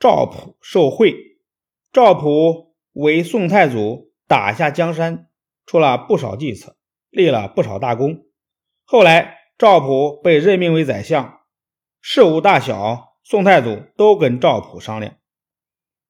[0.00, 1.14] 赵普受贿，
[1.92, 5.28] 赵普为宋太祖打下江山，
[5.66, 6.78] 出了不少计策，
[7.10, 8.24] 立了不少大功。
[8.86, 11.40] 后来赵普被任命为宰相，
[12.00, 15.16] 事务大小，宋太祖都跟赵普商量。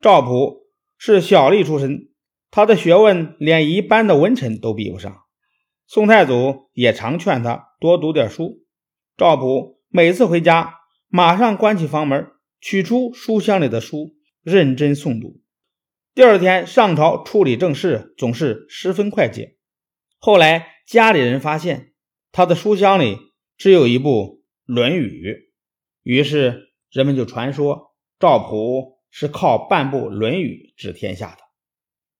[0.00, 2.12] 赵普是小吏出身，
[2.52, 5.24] 他的学问连一般的文臣都比不上。
[5.88, 8.62] 宋太祖也常劝他多读点书。
[9.16, 10.76] 赵普每次回家，
[11.08, 12.28] 马上关起房门。
[12.62, 15.42] 取出书箱里的书，认真诵读。
[16.14, 19.56] 第二天上朝处理政事，总是十分快捷。
[20.18, 21.92] 后来家里人发现
[22.30, 23.18] 他的书箱里
[23.56, 25.08] 只有一部《论语》，
[26.04, 31.38] 于是人们就传说赵普是靠半部《论语》治天下的。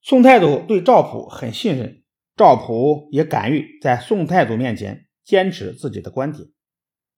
[0.00, 2.02] 宋太祖对赵普很信任，
[2.36, 6.48] 赵普也敢于在宋太祖面前坚持自己的观点。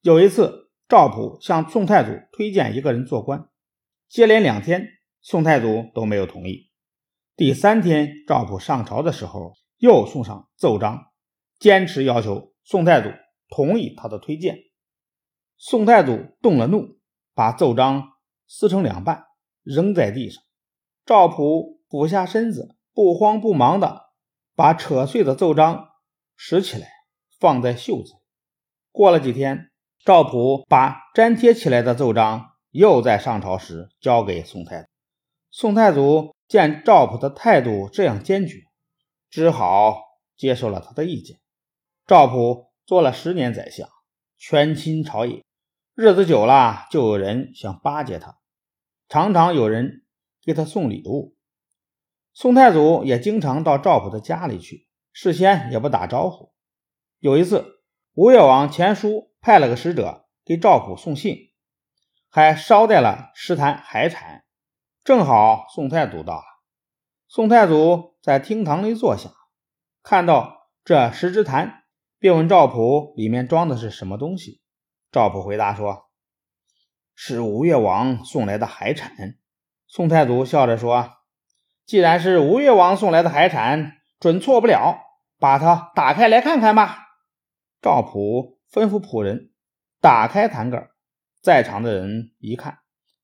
[0.02, 0.63] 有一次。
[0.86, 3.48] 赵普向宋太祖推荐一个人做官，
[4.06, 4.86] 接连两天，
[5.22, 6.70] 宋太祖都没有同意。
[7.36, 11.06] 第三天，赵普上朝的时候，又送上奏章，
[11.58, 13.08] 坚持要求宋太祖
[13.48, 14.58] 同意他的推荐。
[15.56, 16.98] 宋太祖动了怒，
[17.32, 18.10] 把奏章
[18.46, 19.24] 撕成两半，
[19.62, 20.44] 扔在地上。
[21.06, 24.10] 赵普俯下身子，不慌不忙地
[24.54, 25.88] 把扯碎的奏章
[26.36, 26.86] 拾起来，
[27.40, 28.12] 放在袖子。
[28.92, 29.70] 过了几天。
[30.04, 34.88] 赵普把粘贴起来的奏章又在上朝时交给宋太祖。
[35.50, 38.64] 宋太祖见赵普的态度这样坚决，
[39.30, 39.96] 只好
[40.36, 41.38] 接受了他的意见。
[42.06, 43.88] 赵普做了十年宰相，
[44.36, 45.42] 权倾朝野，
[45.94, 48.36] 日子久了，就有人想巴结他，
[49.08, 50.04] 常常有人
[50.44, 51.34] 给他送礼物。
[52.34, 56.52] 宋太祖也经常到赵普的家里去，事先也不打招呼。
[57.20, 57.80] 有一次，
[58.12, 59.30] 吴越王钱书。
[59.44, 61.36] 派了个使者给赵普送信，
[62.30, 64.42] 还捎带了十坛海产。
[65.04, 66.44] 正好宋太祖到了，
[67.28, 69.28] 宋太祖在厅堂里坐下，
[70.02, 71.82] 看到这十只坛，
[72.18, 74.62] 便问赵普里面装的是什么东西。
[75.12, 76.06] 赵普回答说
[77.14, 79.12] ：“是吴越王送来的海产。”
[79.86, 81.10] 宋太祖笑着说
[81.84, 84.96] ：“既然是吴越王送来的海产，准错不了，
[85.38, 87.00] 把它打开来看看吧。”
[87.82, 88.54] 赵普。
[88.74, 89.52] 吩咐仆人
[90.00, 90.88] 打开坛盖，
[91.40, 92.80] 在场的人一看，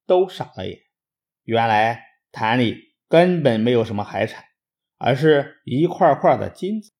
[0.06, 0.78] 都傻了眼。
[1.43, 2.77] 原来坛里
[3.09, 4.44] 根本没有什么海产，
[4.97, 6.93] 而是一块块的金子。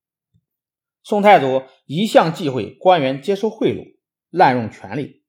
[1.05, 3.99] 宋太祖一向忌讳官员接受贿赂、
[4.31, 5.22] 滥用权力，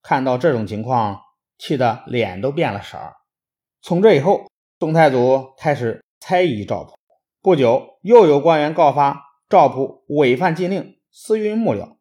[0.00, 1.20] 看到这种情况，
[1.58, 3.16] 气得脸都变了色儿。
[3.82, 4.46] 从这以后，
[4.78, 6.92] 宋太祖开始猜疑赵普。
[7.42, 11.97] 不久，又有官员告发赵普违反禁令，私运木料。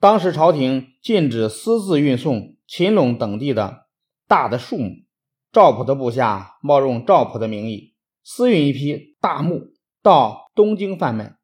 [0.00, 3.84] 当时朝廷禁止私自运送秦陇等地的
[4.26, 5.04] 大的树木，
[5.52, 7.94] 赵普的部下冒用赵普的名义
[8.24, 11.36] 私运一批大木到东京贩卖。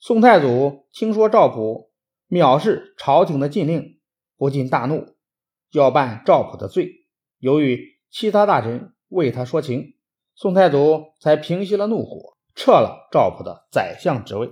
[0.00, 1.92] 宋太祖听说赵普
[2.28, 4.00] 藐视朝廷的禁令，
[4.36, 5.14] 不禁大怒，
[5.70, 7.06] 要办赵普的罪。
[7.38, 9.94] 由于其他大臣为他说情，
[10.34, 14.50] 宋太祖才平息了怒火，撤了赵普的宰相职位。